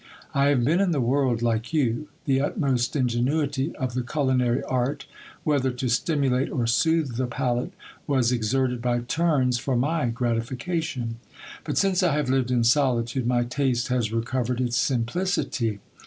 I 0.33 0.45
have 0.47 0.63
been 0.65 0.81
in 0.81 0.89
the 0.93 0.99
world 0.99 1.43
like 1.43 1.73
you. 1.73 2.07
The 2.25 2.41
utmost 2.41 2.95
ingenuity 2.95 3.75
of 3.75 3.93
the 3.93 4.01
culinary 4.01 4.63
art, 4.63 5.05
whether 5.43 5.69
to 5.69 5.87
stimulate 5.89 6.49
or 6.49 6.65
soothe 6.65 7.17
the 7.17 7.27
palate, 7.27 7.71
was 8.07 8.31
exerted 8.31 8.81
by 8.81 9.01
turns 9.01 9.59
for 9.59 9.75
my 9.75 10.09
gratifica 10.09 10.81
tion. 10.81 11.17
But 11.63 11.77
since 11.77 12.01
I 12.01 12.15
have 12.15 12.31
lived 12.31 12.49
in 12.49 12.63
solitude, 12.63 13.27
my 13.27 13.43
taste 13.43 13.89
has 13.89 14.11
recovered 14.11 14.59
its 14.59 14.75
simplicity. 14.75 15.81